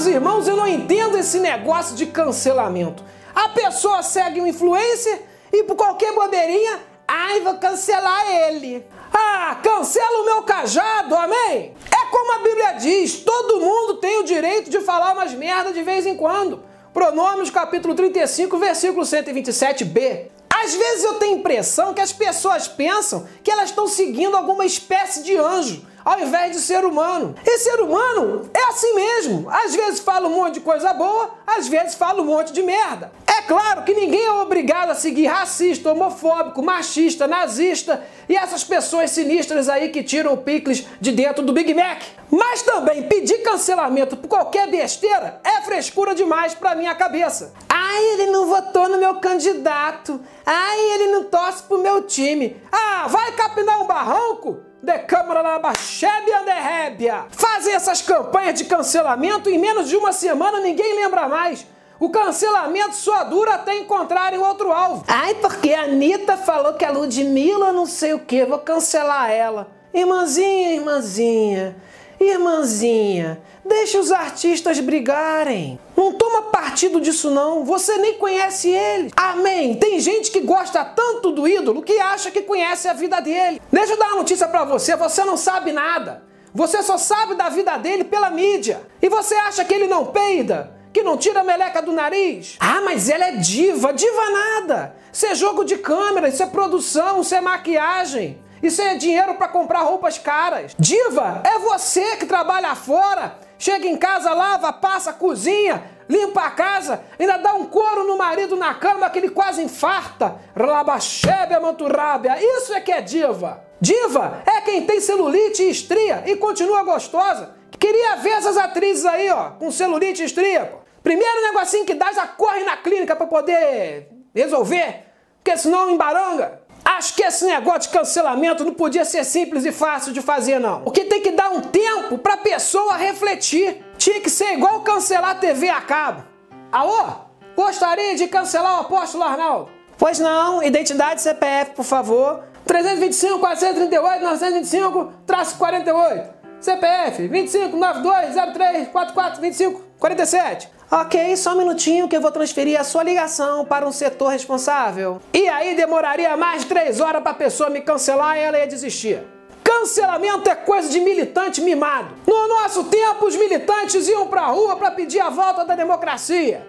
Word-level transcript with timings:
Amados 0.00 0.14
irmãos, 0.14 0.48
eu 0.48 0.56
não 0.56 0.66
entendo 0.66 1.18
esse 1.18 1.38
negócio 1.38 1.94
de 1.94 2.06
cancelamento. 2.06 3.04
A 3.34 3.50
pessoa 3.50 4.02
segue 4.02 4.40
um 4.40 4.46
influencer 4.46 5.20
e 5.52 5.62
por 5.64 5.76
qualquer 5.76 6.14
bobeirinha, 6.14 6.80
ai, 7.06 7.40
vou 7.40 7.58
cancelar 7.58 8.26
ele. 8.26 8.82
Ah, 9.12 9.58
cancela 9.62 10.22
o 10.22 10.24
meu 10.24 10.42
cajado, 10.42 11.14
amém? 11.14 11.74
É 11.92 12.06
como 12.10 12.32
a 12.32 12.38
Bíblia 12.38 12.72
diz, 12.78 13.16
todo 13.16 13.60
mundo 13.60 13.96
tem 13.96 14.20
o 14.20 14.24
direito 14.24 14.70
de 14.70 14.80
falar 14.80 15.12
umas 15.12 15.34
merda 15.34 15.70
de 15.70 15.82
vez 15.82 16.06
em 16.06 16.16
quando. 16.16 16.62
Pronômios, 16.94 17.50
capítulo 17.50 17.94
35, 17.94 18.56
versículo 18.56 19.04
127b. 19.04 20.28
Às 20.48 20.74
vezes 20.74 21.04
eu 21.04 21.14
tenho 21.14 21.36
a 21.36 21.38
impressão 21.40 21.92
que 21.92 22.00
as 22.00 22.12
pessoas 22.12 22.66
pensam 22.66 23.28
que 23.44 23.50
elas 23.50 23.68
estão 23.68 23.86
seguindo 23.86 24.34
alguma 24.34 24.64
espécie 24.64 25.22
de 25.22 25.36
anjo, 25.36 25.86
ao 26.04 26.20
invés 26.20 26.52
de 26.52 26.60
ser 26.60 26.84
humano. 26.84 27.34
E 27.44 27.58
ser 27.58 27.80
humano 27.80 28.50
é 28.52 28.64
assim 28.68 28.94
mesmo. 28.94 29.48
Às 29.50 29.74
vezes 29.74 30.00
fala 30.00 30.28
um 30.28 30.34
monte 30.34 30.54
de 30.54 30.60
coisa 30.60 30.92
boa, 30.92 31.30
às 31.46 31.68
vezes 31.68 31.94
fala 31.94 32.22
um 32.22 32.26
monte 32.26 32.52
de 32.52 32.62
merda. 32.62 33.12
É 33.26 33.42
claro 33.42 33.82
que 33.82 33.94
ninguém 33.94 34.24
é 34.24 34.32
obrigado 34.32 34.90
a 34.90 34.94
seguir 34.94 35.26
racista, 35.26 35.92
homofóbico, 35.92 36.62
machista, 36.62 37.26
nazista 37.26 38.02
e 38.28 38.36
essas 38.36 38.62
pessoas 38.64 39.10
sinistras 39.10 39.68
aí 39.68 39.88
que 39.88 40.02
tiram 40.02 40.32
o 40.34 40.36
picles 40.36 40.86
de 41.00 41.12
dentro 41.12 41.44
do 41.44 41.52
Big 41.52 41.72
Mac. 41.74 42.02
Mas 42.30 42.62
também 42.62 43.02
pedir 43.04 43.38
cancelamento 43.38 44.16
por 44.16 44.28
qualquer 44.28 44.70
besteira 44.70 45.40
é 45.42 45.60
frescura 45.62 46.14
demais 46.14 46.54
pra 46.54 46.74
minha 46.74 46.94
cabeça. 46.94 47.52
Ai, 47.68 48.04
ele 48.12 48.26
não 48.26 48.46
votou 48.46 48.88
no 48.88 48.98
meu 48.98 49.16
candidato. 49.16 50.20
Ai, 50.46 50.78
ele 50.94 51.12
não 51.12 51.24
torce 51.24 51.62
pro 51.64 51.78
meu 51.78 52.02
time. 52.02 52.60
Ah, 52.70 53.06
vai 53.08 53.32
capinar 53.32 53.82
um 53.82 53.86
barranco? 53.86 54.69
De 54.82 54.98
Câmara 55.00 55.42
na 55.42 55.58
de 55.58 56.52
Rébia. 56.52 57.26
Fazem 57.30 57.74
essas 57.74 58.00
campanhas 58.00 58.54
de 58.54 58.64
cancelamento 58.64 59.50
em 59.50 59.58
menos 59.58 59.88
de 59.88 59.96
uma 59.96 60.12
semana 60.12 60.60
ninguém 60.60 60.96
lembra 60.96 61.28
mais. 61.28 61.66
O 61.98 62.08
cancelamento 62.08 62.94
só 62.94 63.24
dura 63.24 63.56
até 63.56 63.76
encontrarem 63.76 64.38
outro 64.38 64.72
alvo. 64.72 65.04
Ai, 65.06 65.34
porque 65.34 65.74
a 65.74 65.82
Anitta 65.82 66.36
falou 66.38 66.72
que 66.72 66.84
a 66.84 66.90
Ludmilla 66.90 67.72
não 67.72 67.84
sei 67.84 68.14
o 68.14 68.20
que, 68.20 68.46
vou 68.46 68.58
cancelar 68.58 69.30
ela. 69.30 69.68
Irmãzinha, 69.92 70.72
irmãzinha, 70.72 71.76
irmãzinha, 72.20 73.40
deixa 73.64 73.98
os 73.98 74.12
artistas 74.12 74.78
brigarem. 74.78 75.78
Não 75.96 76.12
toma 76.12 76.42
partido 76.42 77.00
disso 77.00 77.30
não, 77.30 77.64
você 77.64 77.96
nem 77.96 78.14
conhece 78.14 78.68
ele. 78.68 79.10
Amém. 79.16 79.74
Tem 79.74 79.98
gente 79.98 80.30
que 80.30 80.40
gosta 80.40 80.84
tanto 80.84 81.32
do 81.32 81.48
ídolo 81.48 81.82
que 81.82 81.98
acha 81.98 82.30
que 82.30 82.42
conhece 82.42 82.86
a 82.86 82.92
vida 82.92 83.20
dele. 83.20 83.60
Deixa 83.72 83.94
eu 83.94 83.98
dar 83.98 84.08
uma 84.08 84.16
notícia 84.16 84.46
para 84.46 84.64
você, 84.64 84.94
você 84.96 85.24
não 85.24 85.36
sabe 85.36 85.72
nada. 85.72 86.24
Você 86.52 86.82
só 86.82 86.98
sabe 86.98 87.36
da 87.36 87.48
vida 87.48 87.76
dele 87.76 88.04
pela 88.04 88.28
mídia. 88.28 88.82
E 89.00 89.08
você 89.08 89.34
acha 89.34 89.64
que 89.64 89.72
ele 89.72 89.86
não 89.86 90.06
peida? 90.06 90.78
que 90.92 91.02
não 91.02 91.16
tira 91.16 91.40
a 91.40 91.44
meleca 91.44 91.80
do 91.80 91.92
nariz. 91.92 92.56
Ah, 92.58 92.80
mas 92.84 93.08
ela 93.08 93.26
é 93.26 93.36
diva. 93.36 93.92
Diva 93.92 94.30
nada. 94.30 94.96
Isso 95.12 95.26
é 95.26 95.34
jogo 95.34 95.64
de 95.64 95.76
câmera, 95.76 96.28
isso 96.28 96.42
é 96.42 96.46
produção, 96.46 97.20
isso 97.20 97.34
é 97.34 97.40
maquiagem. 97.40 98.38
Isso 98.62 98.82
é 98.82 98.94
dinheiro 98.94 99.34
para 99.34 99.48
comprar 99.48 99.80
roupas 99.80 100.18
caras. 100.18 100.74
Diva 100.78 101.42
é 101.44 101.58
você 101.58 102.16
que 102.16 102.26
trabalha 102.26 102.74
fora, 102.74 103.38
chega 103.58 103.86
em 103.86 103.96
casa, 103.96 104.32
lava, 104.32 104.72
passa, 104.72 105.12
cozinha, 105.12 105.82
limpa 106.08 106.42
a 106.42 106.50
casa, 106.50 107.02
ainda 107.18 107.38
dá 107.38 107.54
um 107.54 107.66
couro 107.66 108.04
no 108.04 108.18
marido 108.18 108.56
na 108.56 108.74
cama 108.74 109.08
que 109.08 109.18
ele 109.18 109.30
quase 109.30 109.62
infarta. 109.62 110.36
Rabachébia 110.56 111.60
manturrábia. 111.60 112.36
Isso 112.40 112.74
é 112.74 112.80
que 112.80 112.92
é 112.92 113.00
diva. 113.00 113.64
Diva 113.80 114.42
é 114.44 114.60
quem 114.60 114.84
tem 114.84 115.00
celulite 115.00 115.62
e 115.62 115.70
estria 115.70 116.24
e 116.26 116.36
continua 116.36 116.82
gostosa. 116.82 117.54
Queria 117.78 118.16
ver 118.16 118.30
essas 118.30 118.58
atrizes 118.58 119.06
aí, 119.06 119.30
ó, 119.30 119.52
com 119.52 119.70
celulite 119.70 120.22
e 120.22 120.26
estria. 120.26 120.70
Primeiro 121.02 121.42
negocinho 121.42 121.86
que 121.86 121.94
dá, 121.94 122.12
já 122.12 122.26
corre 122.26 122.62
na 122.62 122.76
clínica 122.76 123.16
para 123.16 123.26
poder 123.26 124.10
resolver, 124.34 125.06
porque 125.42 125.56
senão 125.56 125.90
embaranga. 125.90 126.59
Acho 126.96 127.14
que 127.14 127.22
esse 127.22 127.46
negócio 127.46 127.82
de 127.82 127.88
cancelamento 127.90 128.64
não 128.64 128.74
podia 128.74 129.04
ser 129.04 129.24
simples 129.24 129.64
e 129.64 129.70
fácil 129.70 130.12
de 130.12 130.20
fazer, 130.20 130.58
não. 130.58 130.80
Porque 130.80 131.04
tem 131.04 131.22
que 131.22 131.30
dar 131.30 131.48
um 131.50 131.60
tempo 131.60 132.18
para 132.18 132.34
a 132.34 132.38
pessoa 132.38 132.96
refletir. 132.96 133.84
Tinha 133.96 134.20
que 134.20 134.28
ser 134.28 134.54
igual 134.54 134.80
cancelar 134.80 135.30
a 135.30 135.34
TV 135.36 135.68
a 135.68 135.80
cabo. 135.80 136.24
Alô? 136.72 137.30
Gostaria 137.54 138.16
de 138.16 138.26
cancelar 138.26 138.78
o 138.78 138.80
apóstolo 138.80 139.22
Arnaldo? 139.22 139.70
Pois 139.96 140.18
não, 140.18 140.62
identidade 140.64 141.22
CPF, 141.22 141.72
por 141.76 141.84
favor. 141.84 142.42
325 142.64 143.38
438 143.38 144.24
925 144.24 145.12
48. 145.58 146.30
CPF 146.60 147.28
25 147.28 147.76
92 147.76 148.34
03 148.52 148.88
44 148.88 149.40
25 149.40 149.80
47. 149.96 150.68
Ok, 150.92 151.36
só 151.36 151.52
um 151.52 151.58
minutinho 151.58 152.08
que 152.08 152.16
eu 152.16 152.20
vou 152.20 152.32
transferir 152.32 152.78
a 152.78 152.82
sua 152.82 153.04
ligação 153.04 153.64
para 153.64 153.86
um 153.86 153.92
setor 153.92 154.30
responsável. 154.30 155.22
E 155.32 155.46
aí 155.48 155.76
demoraria 155.76 156.36
mais 156.36 156.64
três 156.64 157.00
horas 157.00 157.22
para 157.22 157.30
a 157.30 157.34
pessoa 157.34 157.70
me 157.70 157.80
cancelar 157.80 158.36
e 158.36 158.40
ela 158.40 158.58
ia 158.58 158.66
desistir. 158.66 159.22
Cancelamento 159.62 160.50
é 160.50 160.54
coisa 160.56 160.88
de 160.88 160.98
militante 160.98 161.60
mimado. 161.60 162.16
No 162.26 162.48
nosso 162.48 162.82
tempo, 162.84 163.24
os 163.24 163.36
militantes 163.36 164.08
iam 164.08 164.26
para 164.26 164.40
a 164.40 164.46
rua 164.46 164.74
para 164.74 164.90
pedir 164.90 165.20
a 165.20 165.30
volta 165.30 165.64
da 165.64 165.76
democracia. 165.76 166.66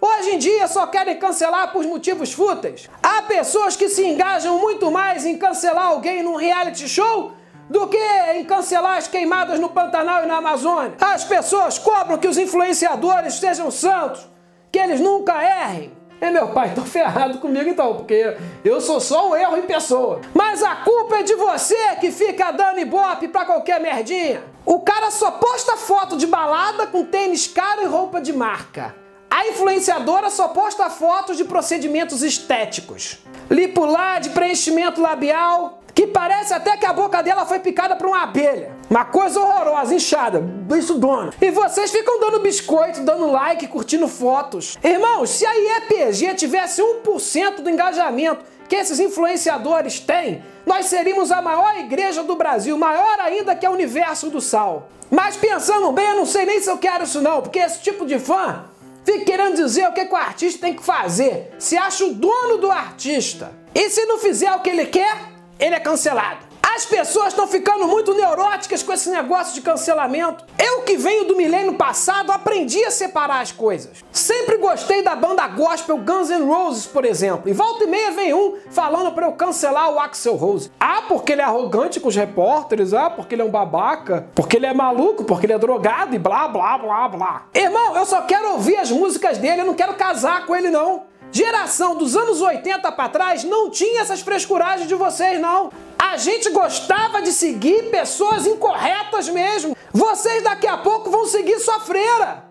Hoje 0.00 0.36
em 0.36 0.38
dia 0.38 0.68
só 0.68 0.86
querem 0.86 1.18
cancelar 1.18 1.72
por 1.72 1.84
motivos 1.84 2.32
fúteis. 2.32 2.88
Há 3.02 3.22
pessoas 3.22 3.74
que 3.74 3.88
se 3.88 4.06
engajam 4.06 4.56
muito 4.60 4.88
mais 4.88 5.26
em 5.26 5.36
cancelar 5.36 5.86
alguém 5.86 6.22
num 6.22 6.36
reality 6.36 6.88
show 6.88 7.32
do 7.68 7.86
que 7.88 7.98
em 8.34 8.44
cancelar 8.44 8.98
as 8.98 9.08
queimadas 9.08 9.58
no 9.58 9.68
Pantanal 9.68 10.24
e 10.24 10.26
na 10.26 10.36
Amazônia. 10.36 10.94
As 11.00 11.24
pessoas 11.24 11.78
cobram 11.78 12.18
que 12.18 12.28
os 12.28 12.38
influenciadores 12.38 13.34
sejam 13.34 13.70
santos, 13.70 14.28
que 14.70 14.78
eles 14.78 15.00
nunca 15.00 15.42
errem. 15.42 15.92
É 16.20 16.30
meu 16.30 16.48
pai, 16.48 16.72
tô 16.74 16.82
ferrado 16.82 17.38
comigo 17.38 17.68
então, 17.68 17.96
porque 17.96 18.36
eu 18.64 18.80
sou 18.80 19.00
só 19.00 19.30
um 19.30 19.36
erro 19.36 19.58
em 19.58 19.62
pessoa. 19.62 20.20
Mas 20.32 20.62
a 20.62 20.76
culpa 20.76 21.16
é 21.16 21.22
de 21.22 21.34
você 21.34 21.96
que 22.00 22.10
fica 22.10 22.50
dando 22.50 22.80
ibope 22.80 23.28
pra 23.28 23.44
qualquer 23.44 23.80
merdinha. 23.80 24.42
O 24.64 24.80
cara 24.80 25.10
só 25.10 25.32
posta 25.32 25.76
foto 25.76 26.16
de 26.16 26.26
balada 26.26 26.86
com 26.86 27.04
tênis 27.04 27.46
caro 27.46 27.82
e 27.82 27.86
roupa 27.86 28.20
de 28.20 28.32
marca. 28.32 29.03
A 29.44 29.48
influenciadora 29.48 30.30
só 30.30 30.48
posta 30.48 30.88
fotos 30.88 31.36
de 31.36 31.44
procedimentos 31.44 32.22
estéticos. 32.22 33.18
Lipular 33.50 34.18
de 34.18 34.30
preenchimento 34.30 35.02
labial, 35.02 35.82
que 35.94 36.06
parece 36.06 36.54
até 36.54 36.78
que 36.78 36.86
a 36.86 36.94
boca 36.94 37.22
dela 37.22 37.44
foi 37.44 37.58
picada 37.58 37.94
por 37.94 38.06
uma 38.06 38.22
abelha. 38.22 38.74
Uma 38.88 39.04
coisa 39.04 39.38
horrorosa, 39.38 39.94
inchada, 39.94 40.42
isso 40.78 40.94
dona. 40.94 41.30
E 41.42 41.50
vocês 41.50 41.90
ficam 41.90 42.18
dando 42.20 42.40
biscoito, 42.40 43.02
dando 43.02 43.30
like, 43.30 43.66
curtindo 43.66 44.08
fotos. 44.08 44.78
Irmãos, 44.82 45.28
se 45.28 45.44
a 45.44 45.52
IEPG 45.54 46.36
tivesse 46.36 46.80
1% 46.80 47.56
do 47.56 47.68
engajamento 47.68 48.46
que 48.66 48.76
esses 48.76 48.98
influenciadores 48.98 50.00
têm, 50.00 50.42
nós 50.64 50.86
seríamos 50.86 51.30
a 51.30 51.42
maior 51.42 51.76
igreja 51.80 52.22
do 52.22 52.34
Brasil, 52.34 52.78
maior 52.78 53.20
ainda 53.20 53.54
que 53.54 53.66
a 53.66 53.70
Universo 53.70 54.30
do 54.30 54.40
Sal. 54.40 54.88
Mas 55.10 55.36
pensando 55.36 55.92
bem, 55.92 56.06
eu 56.06 56.16
não 56.16 56.24
sei 56.24 56.46
nem 56.46 56.62
se 56.62 56.70
eu 56.70 56.78
quero 56.78 57.04
isso 57.04 57.20
não, 57.20 57.42
porque 57.42 57.58
esse 57.58 57.80
tipo 57.80 58.06
de 58.06 58.18
fã 58.18 58.64
fica 59.04 59.24
querendo 59.24 59.56
dizer 59.56 59.88
o 59.88 59.92
que, 59.92 60.04
que 60.04 60.12
o 60.12 60.16
artista 60.16 60.66
tem 60.66 60.74
que 60.74 60.82
fazer, 60.82 61.54
se 61.58 61.76
acha 61.76 62.04
o 62.04 62.14
dono 62.14 62.58
do 62.58 62.70
artista. 62.70 63.52
E 63.74 63.90
se 63.90 64.04
não 64.06 64.18
fizer 64.18 64.52
o 64.52 64.60
que 64.60 64.70
ele 64.70 64.86
quer, 64.86 65.16
ele 65.58 65.74
é 65.74 65.80
cancelado. 65.80 66.43
As 66.72 66.86
pessoas 66.86 67.28
estão 67.28 67.46
ficando 67.46 67.86
muito 67.86 68.14
neuróticas 68.14 68.82
com 68.82 68.92
esse 68.92 69.10
negócio 69.10 69.54
de 69.54 69.60
cancelamento. 69.60 70.44
Eu 70.58 70.80
que 70.80 70.96
venho 70.96 71.26
do 71.26 71.36
milênio 71.36 71.74
passado 71.74 72.32
aprendi 72.32 72.82
a 72.84 72.90
separar 72.90 73.42
as 73.42 73.52
coisas. 73.52 74.02
Sempre 74.10 74.56
gostei 74.56 75.02
da 75.02 75.14
banda 75.14 75.46
gospel 75.46 75.98
Guns 75.98 76.30
N' 76.30 76.46
Roses, 76.46 76.86
por 76.86 77.04
exemplo. 77.04 77.50
E 77.50 77.52
volta 77.52 77.84
e 77.84 77.86
meia 77.86 78.10
vem 78.12 78.32
um 78.32 78.56
falando 78.70 79.12
para 79.12 79.26
eu 79.26 79.32
cancelar 79.32 79.92
o 79.92 80.00
Axel 80.00 80.36
Rose. 80.36 80.70
Ah, 80.80 81.02
porque 81.06 81.32
ele 81.32 81.42
é 81.42 81.44
arrogante 81.44 82.00
com 82.00 82.08
os 82.08 82.16
repórteres, 82.16 82.94
ah, 82.94 83.10
porque 83.10 83.34
ele 83.34 83.42
é 83.42 83.44
um 83.44 83.50
babaca, 83.50 84.26
porque 84.34 84.56
ele 84.56 84.66
é 84.66 84.72
maluco, 84.72 85.22
porque 85.24 85.46
ele 85.46 85.52
é 85.52 85.58
drogado 85.58 86.14
e 86.14 86.18
blá 86.18 86.48
blá 86.48 86.78
blá 86.78 87.08
blá. 87.08 87.42
Irmão, 87.54 87.94
eu 87.96 88.06
só 88.06 88.22
quero 88.22 88.52
ouvir 88.52 88.76
as 88.76 88.90
músicas 88.90 89.36
dele, 89.36 89.60
eu 89.60 89.66
não 89.66 89.74
quero 89.74 89.94
casar 89.94 90.46
com 90.46 90.56
ele 90.56 90.70
não. 90.70 91.13
Geração 91.32 91.96
dos 91.96 92.16
anos 92.16 92.40
80 92.40 92.92
para 92.92 93.08
trás 93.08 93.44
não 93.44 93.70
tinha 93.70 94.00
essas 94.00 94.20
frescuragens 94.20 94.88
de 94.88 94.94
vocês, 94.94 95.40
não. 95.40 95.72
A 95.98 96.16
gente 96.16 96.50
gostava 96.50 97.22
de 97.22 97.32
seguir 97.32 97.90
pessoas 97.90 98.46
incorretas 98.46 99.28
mesmo. 99.28 99.76
Vocês 99.92 100.42
daqui 100.42 100.66
a 100.66 100.76
pouco 100.76 101.10
vão 101.10 101.26
seguir 101.26 101.58
sua 101.58 101.80
freira. 101.80 102.44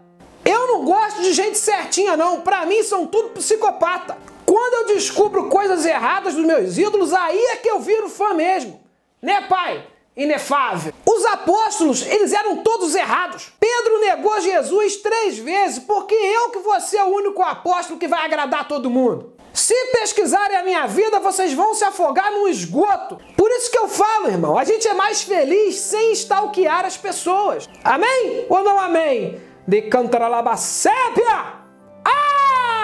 Eu 0.44 0.68
não 0.68 0.84
gosto 0.84 1.22
de 1.22 1.32
gente 1.32 1.58
certinha, 1.58 2.18
não. 2.18 2.42
Pra 2.42 2.66
mim 2.66 2.84
são 2.84 3.08
tudo 3.08 3.30
psicopata. 3.30 4.18
Quando 4.46 4.90
eu 4.90 4.96
descubro 4.96 5.50
coisas 5.50 5.86
erradas 5.86 6.34
dos 6.34 6.46
meus 6.46 6.78
ídolos, 6.78 7.14
aí 7.14 7.40
é 7.40 7.56
que 7.56 7.70
eu 7.70 7.80
viro 7.80 8.10
fã 8.10 8.34
mesmo. 8.34 8.82
Né, 9.22 9.42
pai? 9.48 9.88
Inefável. 10.16 10.94
Os 11.06 11.26
apóstolos, 11.26 12.06
eles 12.06 12.34
eram 12.34 12.58
todos 12.58 12.96
errados. 12.96 13.52
Pedro 13.60 14.02
negou 14.02 14.40
Jesus 14.42 14.98
três 14.98 15.38
vezes, 15.38 15.80
porque 15.80 16.14
eu 16.14 16.50
que 16.50 16.60
vou 16.60 16.80
ser 16.80 17.02
o 17.02 17.16
único 17.16 17.42
apóstolo 17.42 18.00
que 18.00 18.08
vai 18.08 18.26
agradar 18.26 18.68
todo 18.68 18.90
mundo. 18.90 19.34
Se 19.54 19.76
pesquisarem 19.92 20.58
a 20.58 20.64
minha 20.64 20.88
vida, 20.88 21.20
vocês 21.20 21.54
vão 21.54 21.76
se 21.76 21.84
afogar 21.84 22.32
no 22.32 22.48
esgoto. 22.48 23.20
Por 23.38 23.52
isso 23.52 23.70
que 23.70 23.78
eu 23.78 23.88
falo, 23.88 24.28
irmão, 24.28 24.58
a 24.58 24.64
gente 24.64 24.88
é 24.88 24.94
mais 24.94 25.22
feliz 25.22 25.76
sem 25.76 26.12
stalkear 26.14 26.86
as 26.86 26.98
pessoas. 26.98 27.70
Amém 27.84 28.46
ou 28.50 28.64
não 28.64 28.80
amém? 28.80 29.40
de 29.68 29.82
cantaralabacépia. 29.84 31.63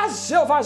Jeová. 0.10 0.60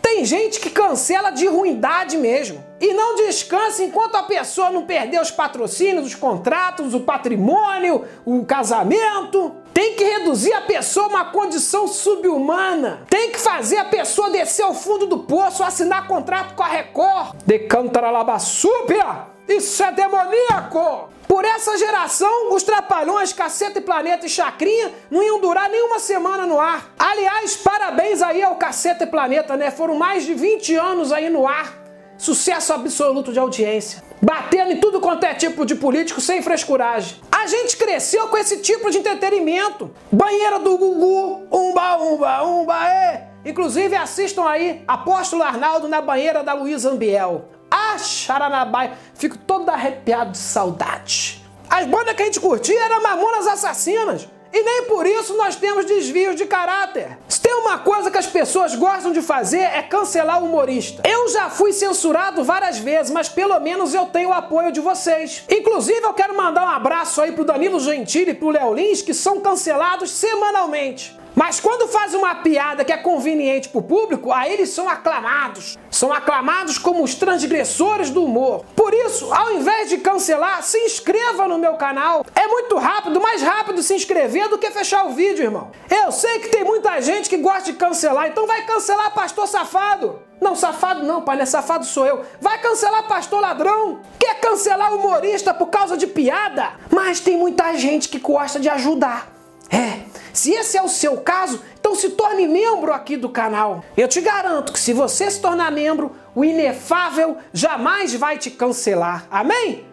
Tem 0.00 0.24
gente 0.24 0.60
que 0.60 0.70
cancela 0.70 1.30
de 1.30 1.46
ruindade 1.46 2.16
mesmo. 2.16 2.64
E 2.80 2.92
não 2.92 3.16
descansa 3.16 3.82
enquanto 3.82 4.16
a 4.16 4.22
pessoa 4.22 4.70
não 4.70 4.84
perder 4.84 5.20
os 5.20 5.30
patrocínios, 5.30 6.06
os 6.06 6.14
contratos, 6.14 6.94
o 6.94 7.00
patrimônio, 7.00 8.04
o 8.24 8.44
casamento. 8.44 9.56
Tem 9.72 9.94
que 9.94 10.04
reduzir 10.04 10.52
a 10.52 10.60
pessoa 10.60 11.06
a 11.06 11.08
uma 11.08 11.24
condição 11.26 11.88
subhumana. 11.88 13.02
Tem 13.10 13.30
que 13.30 13.38
fazer 13.38 13.78
a 13.78 13.84
pessoa 13.84 14.30
descer 14.30 14.62
ao 14.62 14.74
fundo 14.74 15.06
do 15.06 15.18
poço, 15.20 15.64
assinar 15.64 16.06
contrato 16.06 16.54
com 16.54 16.62
a 16.62 16.68
Record. 16.68 17.36
De 17.44 17.58
cantaralabassúpia. 17.60 19.33
Isso 19.48 19.82
é 19.82 19.92
demoníaco! 19.92 21.10
Por 21.28 21.44
essa 21.44 21.76
geração, 21.78 22.52
os 22.52 22.62
Trapalhões, 22.62 23.32
Caceta 23.32 23.78
e 23.78 23.82
Planeta 23.82 24.26
e 24.26 24.28
Chacrinha 24.28 24.92
não 25.10 25.22
iam 25.22 25.40
durar 25.40 25.68
nem 25.68 25.82
uma 25.82 25.98
semana 25.98 26.46
no 26.46 26.60
ar. 26.60 26.92
Aliás, 26.98 27.56
parabéns 27.56 28.22
aí 28.22 28.42
ao 28.42 28.56
Caceta 28.56 29.04
e 29.04 29.06
Planeta, 29.06 29.56
né? 29.56 29.70
Foram 29.70 29.96
mais 29.96 30.24
de 30.24 30.34
20 30.34 30.76
anos 30.76 31.12
aí 31.12 31.30
no 31.30 31.46
ar. 31.46 31.72
Sucesso 32.16 32.72
absoluto 32.72 33.32
de 33.32 33.38
audiência. 33.38 34.02
Batendo 34.22 34.72
em 34.72 34.80
tudo 34.80 35.00
quanto 35.00 35.24
é 35.24 35.34
tipo 35.34 35.66
de 35.66 35.74
político 35.74 36.20
sem 36.20 36.40
frescuragem. 36.40 37.20
A 37.32 37.46
gente 37.46 37.76
cresceu 37.76 38.28
com 38.28 38.36
esse 38.36 38.58
tipo 38.58 38.90
de 38.90 38.98
entretenimento. 38.98 39.90
Banheira 40.12 40.58
do 40.58 40.78
Gugu, 40.78 41.46
umba, 41.50 41.96
umba, 41.96 42.42
umba, 42.44 42.88
é. 42.88 43.28
Inclusive 43.44 43.94
assistam 43.96 44.46
aí 44.48 44.82
Apóstolo 44.88 45.42
Arnaldo 45.42 45.88
na 45.88 46.00
banheira 46.00 46.42
da 46.42 46.54
Luísa 46.54 46.90
Ambiel. 46.90 47.50
Ah, 47.94 47.98
Charanabai, 47.98 48.92
fico 49.14 49.38
todo 49.38 49.68
arrepiado 49.68 50.32
de 50.32 50.38
saudade. 50.38 51.40
As 51.70 51.86
bandas 51.86 52.14
que 52.16 52.22
a 52.22 52.24
gente 52.24 52.40
curtia 52.40 52.84
eram 52.84 53.00
Mamonas 53.00 53.46
Assassinas. 53.46 54.28
E 54.52 54.62
nem 54.62 54.82
por 54.84 55.06
isso 55.06 55.36
nós 55.36 55.54
temos 55.54 55.84
desvios 55.84 56.34
de 56.34 56.44
caráter. 56.44 57.16
Se 57.28 57.40
tem 57.40 57.54
uma 57.54 57.78
coisa 57.78 58.10
que 58.10 58.18
as 58.18 58.26
pessoas 58.26 58.74
gostam 58.74 59.12
de 59.12 59.22
fazer 59.22 59.60
é 59.60 59.82
cancelar 59.82 60.42
o 60.42 60.46
humorista. 60.46 61.08
Eu 61.08 61.28
já 61.28 61.48
fui 61.48 61.72
censurado 61.72 62.42
várias 62.42 62.78
vezes, 62.78 63.12
mas 63.12 63.28
pelo 63.28 63.58
menos 63.60 63.94
eu 63.94 64.06
tenho 64.06 64.30
o 64.30 64.32
apoio 64.32 64.72
de 64.72 64.80
vocês. 64.80 65.44
Inclusive, 65.48 66.02
eu 66.02 66.14
quero 66.14 66.36
mandar 66.36 66.64
um 66.64 66.70
abraço 66.70 67.20
aí 67.20 67.30
pro 67.30 67.44
Danilo 67.44 67.78
Gentili 67.78 68.32
e 68.32 68.34
pro 68.34 68.50
Léo 68.50 68.74
Lins, 68.74 69.02
que 69.02 69.14
são 69.14 69.40
cancelados 69.40 70.10
semanalmente. 70.10 71.16
Mas 71.34 71.58
quando 71.58 71.88
faz 71.88 72.14
uma 72.14 72.36
piada 72.36 72.84
que 72.84 72.92
é 72.92 72.96
conveniente 72.96 73.68
para 73.68 73.80
o 73.80 73.82
público, 73.82 74.32
aí 74.32 74.52
eles 74.52 74.70
são 74.70 74.88
aclamados. 74.88 75.76
São 75.90 76.12
aclamados 76.12 76.78
como 76.78 77.02
os 77.02 77.14
transgressores 77.14 78.10
do 78.10 78.24
humor. 78.24 78.64
Por 78.76 78.94
isso, 78.94 79.32
ao 79.32 79.52
invés 79.52 79.88
de 79.88 79.98
cancelar, 79.98 80.62
se 80.62 80.78
inscreva 80.78 81.48
no 81.48 81.58
meu 81.58 81.74
canal. 81.74 82.24
É 82.34 82.46
muito 82.46 82.76
rápido, 82.76 83.20
mais 83.20 83.42
rápido 83.42 83.82
se 83.82 83.94
inscrever 83.94 84.48
do 84.48 84.58
que 84.58 84.70
fechar 84.70 85.06
o 85.06 85.10
vídeo, 85.10 85.44
irmão. 85.44 85.70
Eu 85.90 86.12
sei 86.12 86.38
que 86.38 86.48
tem 86.48 86.64
muita 86.64 87.00
gente 87.00 87.28
que 87.28 87.36
gosta 87.36 87.72
de 87.72 87.78
cancelar, 87.78 88.28
então 88.28 88.46
vai 88.46 88.62
cancelar 88.62 89.12
pastor 89.12 89.48
safado. 89.48 90.20
Não, 90.40 90.54
safado 90.54 91.04
não, 91.04 91.22
pai, 91.22 91.36
né? 91.36 91.46
Safado 91.46 91.84
sou 91.84 92.06
eu. 92.06 92.22
Vai 92.40 92.60
cancelar 92.60 93.08
pastor 93.08 93.40
ladrão. 93.40 94.00
Quer 94.18 94.40
cancelar 94.40 94.94
humorista 94.94 95.54
por 95.54 95.66
causa 95.66 95.96
de 95.96 96.06
piada? 96.06 96.72
Mas 96.90 97.20
tem 97.20 97.36
muita 97.36 97.74
gente 97.76 98.08
que 98.08 98.18
gosta 98.18 98.60
de 98.60 98.68
ajudar. 98.68 99.32
É, 99.70 100.03
se 100.34 100.50
esse 100.50 100.76
é 100.76 100.82
o 100.82 100.88
seu 100.88 101.18
caso, 101.18 101.60
então 101.78 101.94
se 101.94 102.08
torne 102.10 102.48
membro 102.48 102.92
aqui 102.92 103.16
do 103.16 103.28
canal. 103.28 103.84
Eu 103.96 104.08
te 104.08 104.20
garanto 104.20 104.72
que 104.72 104.80
se 104.80 104.92
você 104.92 105.30
se 105.30 105.40
tornar 105.40 105.70
membro, 105.70 106.10
o 106.34 106.44
inefável 106.44 107.36
jamais 107.52 108.12
vai 108.14 108.36
te 108.36 108.50
cancelar. 108.50 109.28
Amém? 109.30 109.84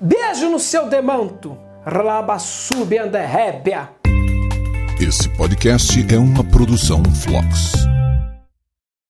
Beijo 0.00 0.48
no 0.48 0.58
seu 0.58 0.86
demanto. 0.86 1.58
Rabassubianderrébia. 1.84 3.90
Esse 4.98 5.28
podcast 5.28 6.02
é 6.12 6.18
uma 6.18 6.42
produção 6.44 7.02
Flux. 7.04 7.72